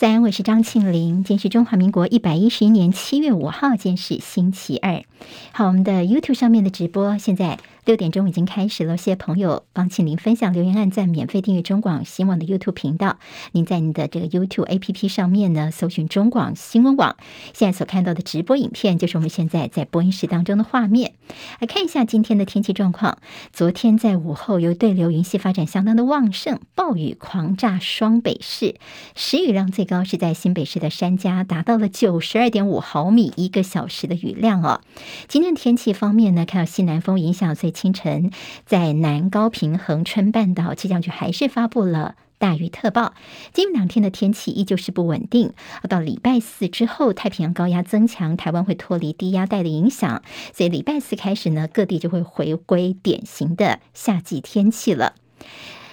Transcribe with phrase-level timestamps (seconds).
[0.00, 1.24] 三，我是张庆林。
[1.24, 5.04] 今天是中华民国一百一十一年七月五号，今天是星期二。
[5.52, 7.58] 好，我们的 YouTube 上面的直播现在。
[7.84, 13.18] 六点钟已经开始了，谢谢朋友帮庆玲分享留言、按赞、免费订阅中广新闻网的 YouTube 频道。
[13.52, 17.16] 您在您的这个 YouTube APP 上面呢，搜寻中广新闻网，
[17.54, 21.14] 现在所看到的直播影片就是我们现在在播音室当中的画面。
[21.58, 23.18] 来看一下今天的天气状况。
[23.52, 28.76] 昨天在午后，由对流云系发展相当的旺盛，暴雨狂炸双北市，
[29.14, 34.82] 时雨量最高是在新北市的山家，达到了九十二点五毫米一个小时的雨量哦。
[35.28, 38.30] 今天天气方面呢，看到西南风影响，最清晨，
[38.66, 43.14] 在南高平恒春半岛气象局还是发布了大雨特报。
[43.54, 45.54] 今两天的天气依旧是不稳定，
[45.88, 50.22] 到礼拜四之后，太平洋高压增强，台湾会脱离低压带的影响，
[50.52, 55.14] 所以礼拜四开始呢，各地就会回归典型的夏季天气了。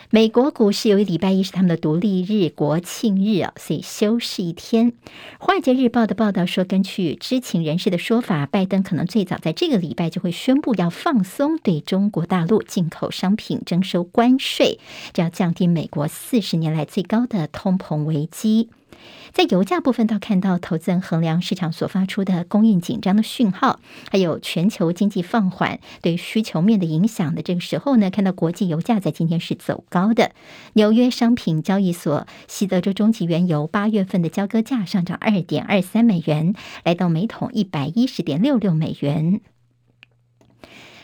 [0.09, 4.93] 美国股市由于礼拜一是他们的独立日、国庆日啊，所以休市一天。
[5.37, 14.79] 华尔街日报的报道说，根据知情人士的说法，拜登可能最早在这个礼拜就会宣布要放松对中国大陆进口商品征收关税，
[15.11, 18.69] 这要降低美国四十年来最高的通膨危机。
[19.33, 30.31] 在油价部分，倒看到投资人衡量市场所发出的供应紧张的讯号，还有全球经济放缓对需求面的影响的这个时候呢，看到国际油价在今天是走高的。
[30.73, 39.41] 纽约商品交易所西德州中级原油八月份的交割价上涨二点二三美元，来到每桶一百一十点六六美元。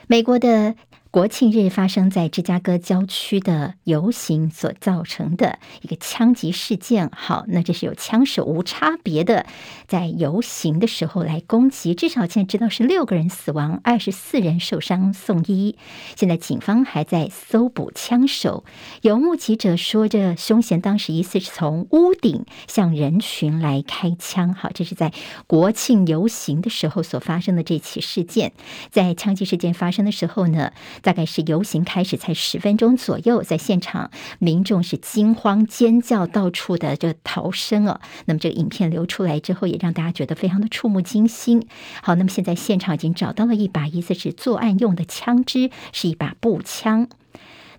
[0.07, 0.75] 美国的。
[1.13, 9.45] 国庆日发生在芝加哥郊区的游行所造成的一个枪击事件，好，那这是有枪手无差别的
[9.87, 15.77] 在游行的时候来攻击，至少现在知道是六个人死亡，二十四人受伤送医。
[16.15, 18.63] 现在警方还在搜捕枪手，
[19.03, 24.55] 有目击者说，这凶嫌当时疑似是从屋顶向人群来开枪。
[24.55, 25.13] 好，这是在
[25.45, 28.53] 国庆游行的时候所发生的这起事件。
[28.89, 30.73] 在枪击事件发生的时候呢，
[31.03, 34.09] 大概是游行开始才十分钟左右，在现场
[34.39, 37.99] 民众是惊慌尖叫，到处的这个逃生哦。
[38.25, 41.67] 那么这个影片流出来之后，也让大家觉得非常的触目惊心。
[42.01, 47.09] 好，那么现在现场已经找到了一把疑似是作案用的枪支，是一把步枪。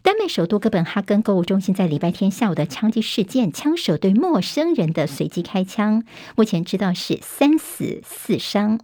[0.05, 6.05] 丹麦首都哥本哈根购物中心在礼拜天下午的枪击事件，枪手对陌生人的随机开枪，
[6.37, 8.79] 目前知道是三死四伤。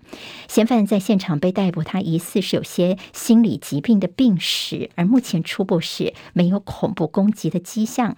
[0.49, 8.17] 嫌犯在现场被逮捕，他疑似是有些心理疾病的病史，而目前初步是没有恐怖攻击的迹象。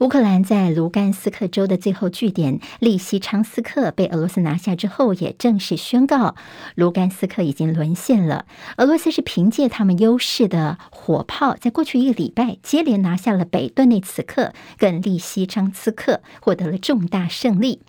[0.00, 6.36] 乌克兰在卢甘斯克州的最后据点利西昌斯克被俄罗斯拿下之后，也正式宣告
[6.74, 8.46] 卢甘斯克已经沦陷了。
[8.78, 17.82] 俄罗斯是凭借他们优势的火炮，在过去一个礼拜接连拿下了北顿内茨克跟利西昌斯克，获得了重大胜利。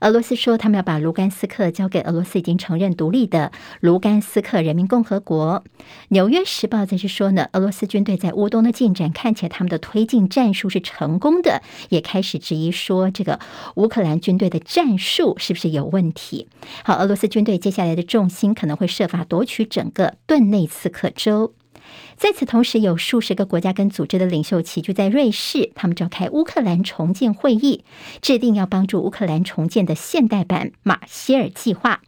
[0.00, 5.62] 俄罗斯说，他们要把卢甘斯克交给俄罗斯已经承认独立的卢甘斯克人民共和国。
[6.08, 11.57] 纽约时报则是说呢，俄罗斯军队在乌东的进展看起来他们的推进战术是成功的。
[11.88, 13.38] 也开始质疑说，这个
[13.76, 16.48] 乌克兰军队的战术是不是有问题？
[16.84, 21.54] 好，俄罗斯军队接下来的重心可能会设法夺取整个顿内茨克州。
[22.18, 27.84] 在此同时，有数十个国家跟组织的领袖齐聚在瑞士，他们召开乌克兰重建会议，
[28.20, 32.00] 制定要帮助乌克兰重建的现代版马歇尔计划。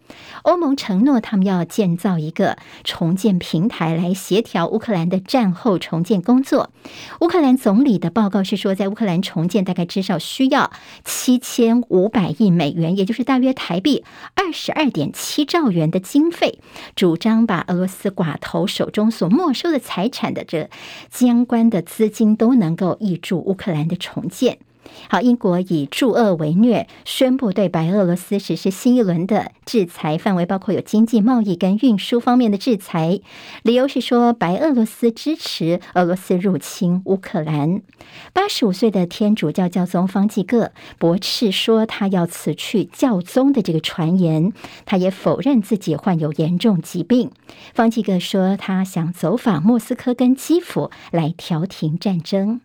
[0.42, 6.72] 欧盟承诺，他们要建造一个重建平台来协调乌克兰的战后重建工作。
[7.20, 10.72] 乌克兰总理的报告是说，在乌克兰重建大概至少需要
[11.04, 14.04] 七千五百亿美元，也就是大约台币
[14.34, 16.58] 二十二点七兆元的经费，
[16.96, 20.70] 主张把俄罗斯寡头手中所没收的财财产的这
[21.10, 24.58] 相关的资金都能够挹注乌克兰的重建。
[25.08, 33.20] 好，英国以助恶为虐，宣布对白俄罗斯实施新一轮的制裁，范围包括有经济、贸易跟运输方面的制裁。
[33.62, 37.82] 理由是说，白俄罗斯支持俄罗斯入侵乌克兰。
[38.32, 44.52] 八十五岁的天主教教宗方济各驳斥说，他要辞去教宗的这个传言，
[44.86, 47.30] 他也否认自己患有严重疾病。
[47.74, 52.60] 方济各说，他想走访莫斯科跟基辅来调停战争。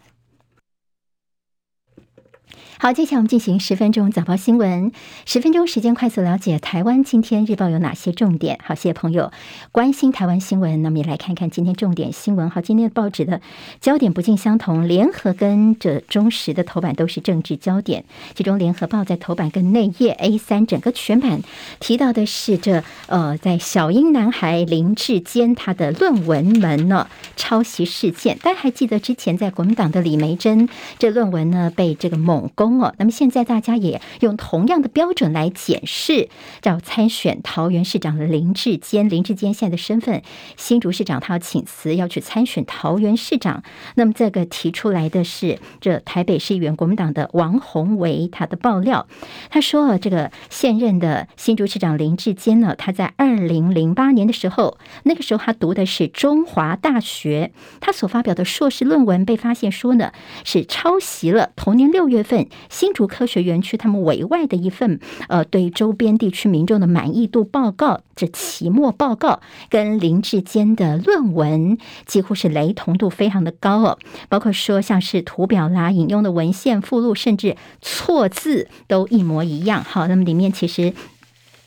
[2.77, 4.91] 好，接下来我们进行十分钟早报新闻。
[5.25, 8.59] 十分钟时间，快速了解台湾今天日报有哪些重点。
[8.61, 9.31] 好，谢谢朋友
[9.71, 10.81] 关心台湾新闻。
[10.81, 12.49] 那么，也来看看今天重点新闻。
[12.49, 13.39] 好，今天的报纸的
[13.79, 18.03] 焦点不尽相同，联合跟这中时的头版都是政治焦点。
[18.35, 21.41] 其中，联合报在头版跟内页 A 三整个全版
[21.79, 27.07] 提到的是这呃，在小英男孩林志坚他的论文门呢
[27.37, 28.37] 抄袭事件。
[28.39, 30.67] 大家还记得之前在国民党的李梅珍
[30.99, 32.64] 这论文呢被这个猛攻。
[32.97, 36.29] 那么现在大家也用同样的标准来检视，
[36.63, 40.21] 要参选桃园市长的林志坚，林志坚现在的身份，
[40.57, 43.63] 新竹市长他要请辞，要去参选桃园市长。
[43.95, 49.07] 那么这个提出来的是这台北市议员国民党的王宏维，他的爆料，
[49.49, 60.11] 他说啊这个现任的新竹市长林志坚呢，他在二零零八年的时候，那个时候他读的是中华大学，他所发表的硕士论文被发现说呢
[60.43, 73.97] 是抄袭了同年六月份新竹科学园区他们委外的一份呃对周边地区民众的满意度报告，这期末报告跟林志坚的论文几乎是雷同度非常的高哦，
[74.29, 79.83] 包括说像是图表啦、引用的文献附录，甚至错字都一模一样。
[79.83, 80.93] 好，那么里面其实。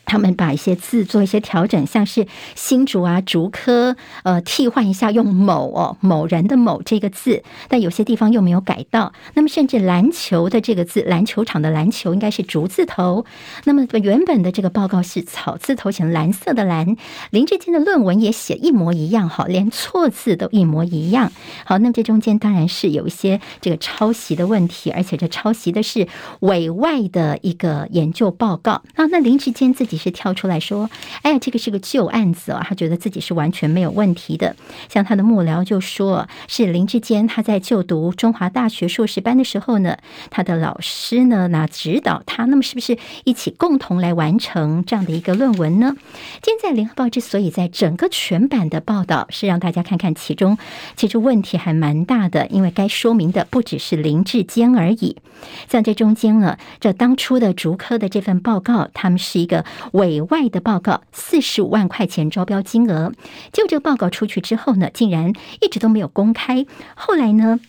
[0.09, 2.25] 他们把一些字做一些调整，像是
[2.55, 9.13] 新竹啊、竹科，呃，替换一下用某哦某人的某这个字，但有些地方又没有改到。
[9.35, 13.23] 那么甚至篮球的这个字，篮球场的篮球应该是竹字头。
[13.65, 16.97] 那么原本的这个报告是草字头，写蓝色的蓝。
[17.29, 21.31] 林志坚的论文也写一模一样，哈，连错字都一模一样。
[21.65, 26.07] 好，那么这中间当然是有一些这个抄袭的问题，而且这抄袭的是
[26.39, 29.05] 委外的一个研究报告啊。
[29.11, 29.98] 那林志坚自己。
[29.99, 30.89] 是跳出来说
[31.21, 34.55] ：“哎呀，这个是个旧案子啊，他觉得自己是完全没有问题的。
[34.87, 39.97] 像他的幕僚就说，是林志坚他在就读中华大学硕士班的时候呢，
[40.31, 45.95] 他的老师呢那指导他，那么是不是一起共同来完成这样的一个论文呢？
[46.41, 50.57] 现在联合报之所以在整个全版的报道，是让大家看看其中
[50.95, 55.17] 其实问题还蛮大的，因为该说明的不只是林志坚而已。
[55.69, 63.11] 像这中间呢，这当初的竹科的这份报告，他们是一个。”委外的报告，四十五万块钱招标金额，
[63.51, 66.65] 就这个报告出去之后呢，竟然一直都没有公开。
[66.95, 67.59] 后来呢，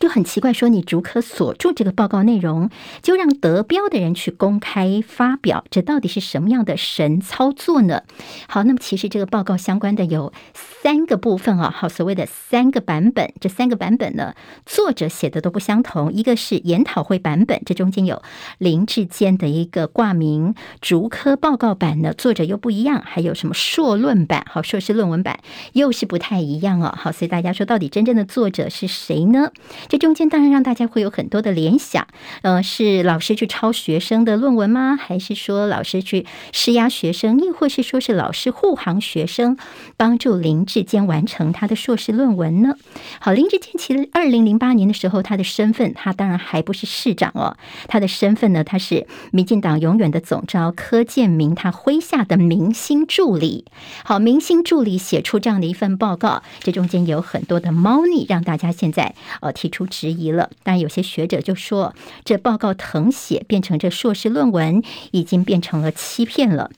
[0.00, 2.70] 就很奇怪，说你竹科锁住这个报告内容，
[3.02, 8.02] 就让得标的人去公开发表，这到底是什么样的神操作呢？
[8.48, 14.34] 好，那么其实这个报告相关的有三个部分啊，好，所谓的三个版本，这三个版本呢，
[14.66, 18.22] 作者写的都不相同，一个是研讨会版本，这中间有
[18.58, 25.38] 林志坚的一个挂名，竹科报告版呢，作者又不一样，还有什么硕论版，好，硕士论文版
[25.74, 29.52] 又是不太一样哦，好，所以大家说到底真正的作者是谁呢？
[29.88, 32.06] 这中间当然让大家会有很多的联想，
[32.42, 34.96] 呃，是老师去抄学生的论文吗？
[34.96, 39.58] 还是说老师去施压学生，亦或是说是老师护航学生，
[39.96, 42.74] 帮助林志坚完成他的硕士论文呢？
[43.20, 47.56] 好，林志坚其实二零零八年的时候，他的身份他当然还不是市长哦，
[47.88, 53.64] 他的身份呢，他是民进党永远的总召柯建铭他麾下的明星助理。
[54.04, 59.71] 好，明星助理写出这样的一份报告，这中间有很多的猫腻，让大家现在呃提。
[59.72, 61.92] 出质疑了，但有些学者就说，
[62.24, 64.80] 这报告誊写变成这硕士论文，
[65.10, 66.70] 已经变成了欺骗了。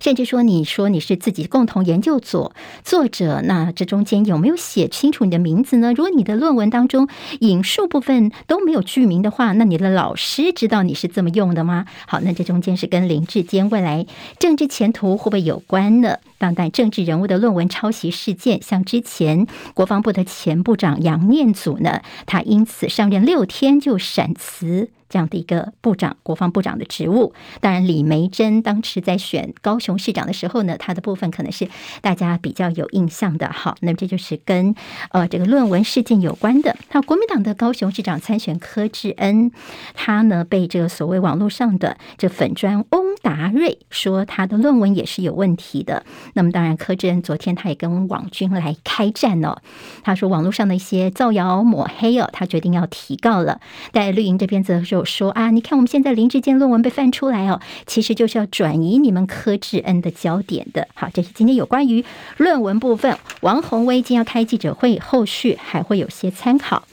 [0.00, 2.52] 甚至说，你说你是自己共同研究所
[2.82, 5.92] 作者，那这中间有没有写清楚你的名字呢？
[5.92, 7.06] 如果你的论文当中
[7.40, 11.84] 引述部分都没有具名的话，那你的老师知道你是这么用的吗？
[12.06, 14.06] 好，那这中间是跟林志坚未来
[14.38, 16.16] 政治前途会不会有关呢？
[16.38, 24.88] 当代政治人物的论文抄袭事件，像之前国防部的前部长杨念祖呢，他因此上任六天就闪辞。
[25.10, 27.34] 这样的一个部长，国防部长的职务。
[27.60, 31.68] 当然，李梅珍当时在选高雄市长的时候呢，他的部分可能是
[32.00, 33.50] 大家比较有印象的。
[33.52, 34.74] 好，那么这就是跟
[35.10, 36.76] 呃这个论文事件有关的。
[36.92, 39.50] 那国民党的高雄市长参选柯志恩，
[39.94, 46.04] 他呢被这个所谓网络上的这粉砖翁达瑞说他的论文也是有问题的。
[46.34, 49.58] 那么当然，柯志恩昨天他也跟网军来开战哦。
[50.04, 53.60] 他说网络上的一些造谣抹黑哦，他决定要提告了。
[53.92, 54.99] 在绿营这边则说。
[55.04, 60.88] 说啊，你看我们现在林志健论文被翻出来哦，其实就是要转移你们柯志恩的焦点的。
[60.94, 62.04] 好，这是今天有关于
[62.36, 66.84] 论文部分，王红威今天要开记者会，后续还会有些参考。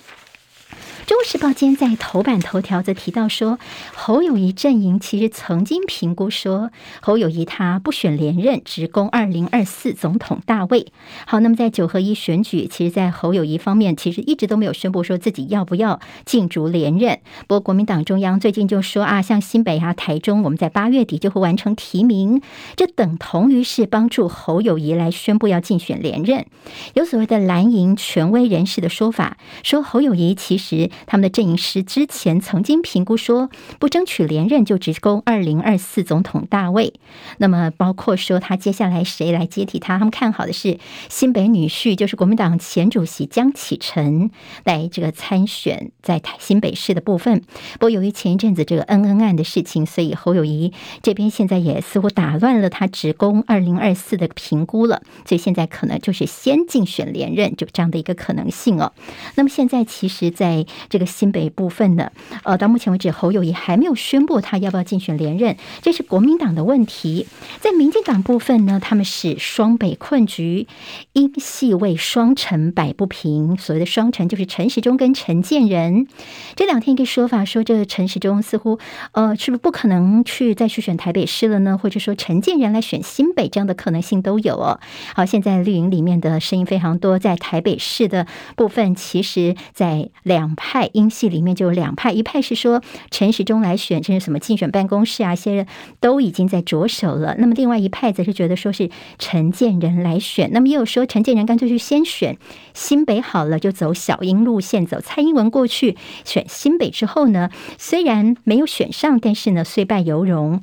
[1.30, 3.60] 《时报》今天在头版头条则提到说，
[3.94, 10.88] 侯友谊阵营其实曾经评估说，侯友谊他不选连任，只攻二零二四总统大位。
[11.26, 17.20] 好，那么在九合一选举，其实，在侯友谊方面，其实一直都没有宣布说自己要不要竞逐连任。
[17.46, 22.42] 不过，国民党中央最近就说啊，像新北啊、台中，我们在八月底就会完成提名，
[22.78, 26.46] 这等同于是帮助侯友谊来宣布要竞选连任。
[26.94, 36.94] 有所谓的蓝营权威人士的说法，说侯友谊其实他他们的阵营师之前曾经评估说，不争取连任就直攻二零二四总统大位。
[37.40, 40.78] 那么包括说他接下来谁来接替他，他们看好的是
[41.10, 44.30] 新北女婿，就是国民党前主席江启臣
[44.64, 47.42] 来这个参选在台新北市的部分。
[47.74, 50.72] 不过由于前一阵子这个恩恩案的事情，所以侯友谊
[51.02, 58.94] 这边现在也似乎打乱了他直攻二零二四的评估了，所以现在可能就是先竞选连任，就这样的一个可能性哦。
[59.34, 62.12] 那么现在其实在这个新北部分呢，
[62.44, 67.26] 呃，到目前为止侯友宜还没有宣布他要不要竞选连任，这是国民党的问题。
[67.60, 70.68] 在民进党部分呢，他们是双北困局，
[71.14, 73.58] 因系为双城摆不平。
[73.58, 76.08] 所谓的双城就是陈时中跟陈建仁。
[76.56, 78.78] 这两天一个说法说，这个陈时中似乎
[79.14, 81.78] 呃，是不是不可能去再去选台北市了呢？
[81.78, 84.80] 或者说陈建仁来选新北这样的可能性都有哦。
[85.16, 95.68] 好，现在绿营里面的声音非常多，在台北市的部分，其实在两派英系里面就有两派，一派是说陈时中来选，这是什么竞选办公室啊，一些人
[96.00, 97.36] 都已经在着手了。
[97.38, 98.90] 那么另外一派则是觉得说是
[99.20, 102.38] 陈建仁来选，那么也有说陈建仁干脆去先选
[102.74, 110.62] 新北好了，就走小英路线，走蔡英文过去选新北之后呢，虽然没有选上，但是呢虽败犹荣。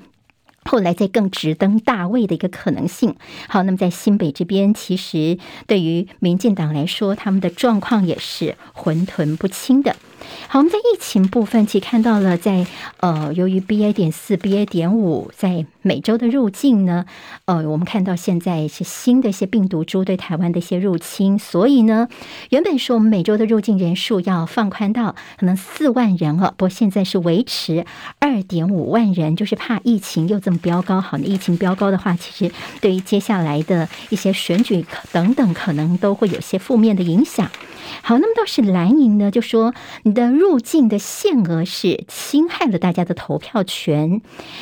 [0.66, 3.16] 后来再更直登大位的一个可能性。
[3.48, 9.94] 好，那么在新北这边，其实对于民进党来说，他们的状况也是混沌不清的。
[10.48, 12.66] 好，我们在疫情部分，其实看到了在，
[12.98, 17.06] 呃，由于 BA 点四、BA 点五在美洲的入境呢，
[17.46, 22.08] 呃，我们看到现在是新的一些病毒株对台湾的一些入侵，所以呢，
[22.50, 27.84] 原本说我们每周的入境人数要放宽到可能四万人了，不过现在是维持
[28.20, 31.00] 二点五万人，就是怕疫情又这么飙高。
[31.00, 37.50] 好，那疫情飙高的话，其实对于接下来的一些选举等等，可能都会有些负面的影响。
[38.02, 44.20] 好，那么倒是蓝营呢，就说你的入境的限额是侵害了大家的投票权。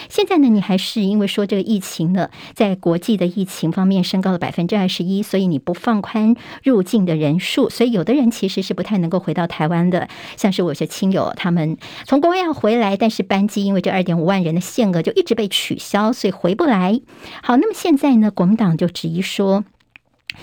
[0.09, 10.09] 现在呢，你还是因为说这个疫情呢，在国际的疫情方面升高了百分之二十一，所以你不放宽入境的人数，所以有的人其实是不太能够回到台湾的。
[10.37, 11.77] 像是我有些亲友，他们
[12.07, 17.01] 从国外要回来，但是班机因为这二点五万人的限额就一直被取消，所以回不来。
[17.43, 19.65] 好，那么现在呢，国民党就质疑说。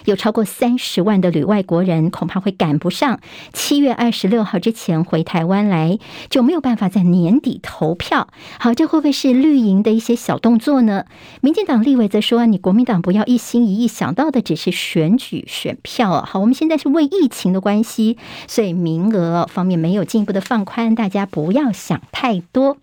[0.05, 3.19] 有超过三十万的旅外国人，恐怕会赶不上
[3.53, 8.27] 七月二十六号之前回台湾来，就没有办法在年底投票。
[8.59, 11.05] 好，这会不会是绿营的一些小动作呢？
[11.41, 18.17] 民进党立委则说：“你国民党不要一心一意想到的只是选举选票。”好，我们现在是为疫情的关系，
[18.47, 22.77] 所以名额方面没有进一步的放宽，大家不要想太多。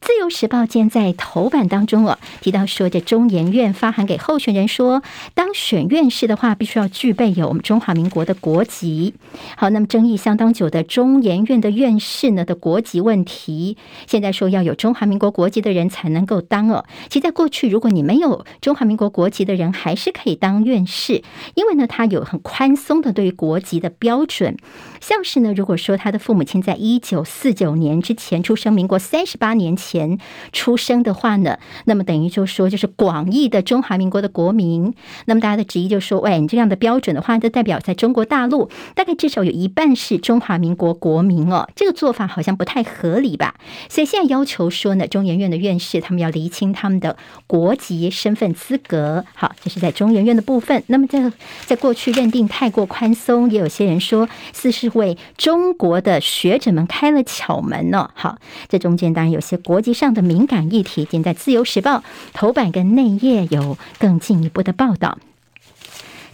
[0.00, 5.02] 自由时报今在头版当中哦，提到说，这中研院发函给候选人说，
[5.34, 9.14] 当选院士的话，必须要具备有我们中华民国的国籍。
[9.56, 13.76] 好，那么争议相当久的中研院的院士呢的国籍问题，
[14.06, 16.84] 现在说要有中华民国国籍的人才能够当哦。
[17.08, 21.22] 其实，在过去，如果你没有中华民国国籍的人，还是可以当院士，
[21.54, 24.56] 因为呢，他有很宽松的对于国籍的标准。
[25.00, 30.18] 像是呢，如果说他的父母亲在一九四九年之前出生，民国三十八年前
[30.52, 34.94] 出生的话呢，那么等于就说就是广义的中华民国的国民。
[35.26, 43.54] 那么大家的质疑就说，喂，你这样的标准的话，就代表在中国大陆大概至少有一半是中华民国国民哦，这个做法好像不太合理吧？
[43.88, 47.16] 所以现在要求说呢，中研院的院士他们要厘清他们的
[47.46, 49.24] 国籍身份资格。
[49.36, 50.82] 好，这是在中研院的部分。
[50.88, 51.30] 那么在
[51.64, 54.90] 在过去认定太过宽松，也有些人说四是。
[54.96, 58.08] 为中国的学者们开了巧门呢。
[58.14, 61.98] 好，这中间当然有些国际上的敏感议题，今天在《自由时报》
[62.32, 65.18] 头版跟内页有更进一步的报道。《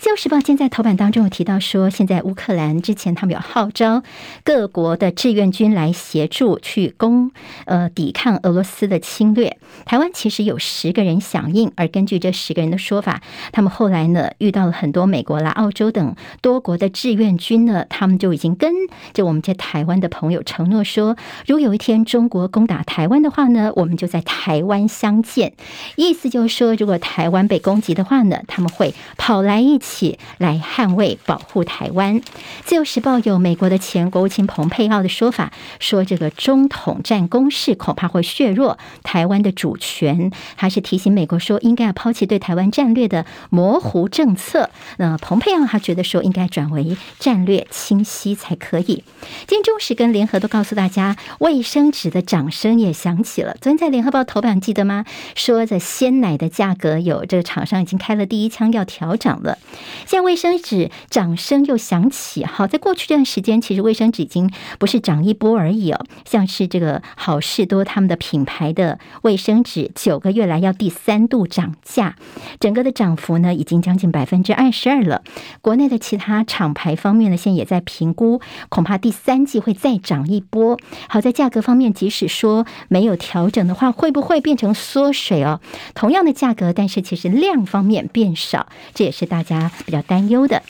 [0.02, 4.02] 自由时报》现在头版当中有提到说，现在乌克兰之前他们有号召
[4.42, 7.30] 各国的志愿军来协助去攻
[7.66, 9.59] 呃抵抗俄罗斯的侵略。
[9.85, 18.73] 台湾其实有十个人响应，而根据这十个人的说法，他们后来呢遇到了很多美国啦、澳洲等多国的志愿军呢，他们就已经跟
[19.14, 21.16] 就我们在台湾的朋友承诺说，
[21.47, 25.52] 如果有一天中国攻打台湾的话呢，我们就在台湾相见。
[25.94, 29.91] 意思就是说，如果台湾被攻击的话呢，他们会跑来一起。
[29.92, 32.20] 起来捍卫保护台湾。
[32.64, 44.70] 自由时报有美国的前国务卿蓬佩奥的说法，说这个中统战攻势恐怕会削弱台湾的主权，还是提醒美国说应该要抛弃对台湾战略的模糊政策。
[44.96, 49.04] 那蓬佩奥他觉得说应该转为战略清晰才可以。
[49.46, 53.54] 今天中时跟联合都告诉大家，卫生纸的掌声也响起了。
[53.61, 55.04] 昨天在联合报头版记得吗？
[55.34, 59.58] 说着鲜奶的价格有这个厂商已经开了第一枪要调涨了。
[60.06, 72.16] 现在卫生纸掌声又响起，好，在过去这段时间，其实卫生纸已经不是涨一波而已哦，像是这个好事多他们的品牌的卫生纸，九个月来要第三度涨价，
[72.60, 75.22] 整个的涨幅呢已经将近百分之二十二了。
[75.60, 80.78] 国内的其他厂牌方面呢，现在也在评估，恐怕第三季会再涨一波。
[81.08, 85.60] 好，在价格方面，即使说没有调整的话，会不会变成缩水哦？
[85.94, 90.62] 同样的价格，但是其实量方面变少，这也是大家比较担忧的。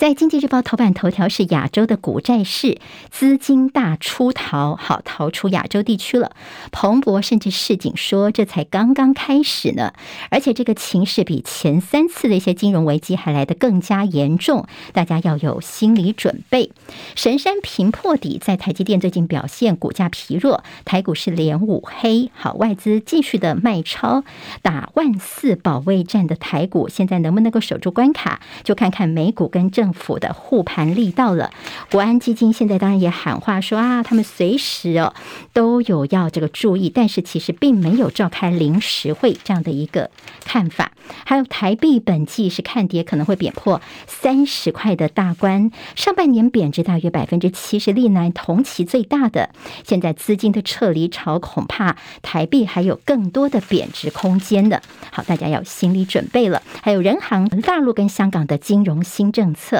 [0.00, 2.78] 在经济日报头版头条是亚洲的股债市
[3.10, 6.34] 资金大出逃，好逃出亚洲地区了。
[6.72, 9.92] 彭博甚至市警说，这才刚刚开始呢，
[10.30, 14.64] 而且这个情势比前三次的一些金融危机还来得更加严重，
[14.94, 16.72] 大家要有心理准备。
[17.14, 24.24] 神山平破底，在台积电最近表现股价疲弱，台股是连五黑，好外资继续的卖超，
[24.62, 31.50] 打万四保卫战的台股，现在能不能够守住关卡，就看看美股跟政政府的护盘力道了。
[31.90, 35.12] 国安基金现在当然也喊话说啊，他们随时哦
[35.52, 40.10] 都有要这个注意，但是其实并没有召开临时会这样的一个
[40.44, 40.92] 看法。
[41.24, 49.50] 还有台币本季是看跌，可能会贬破三十块的大关，上半年贬值大约百分之七十，历来同期最大的。
[49.84, 54.80] 现在资金的撤离潮，恐怕台币还有更多的贬值空间的。
[55.10, 56.62] 好，大家要心理准备了。
[56.80, 59.79] 还有人行大陆跟香港的金融新政策。